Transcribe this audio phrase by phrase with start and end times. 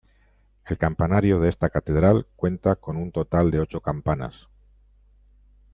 [0.65, 4.47] El campanario de esta Catedral cuenta con un total de ocho campanas.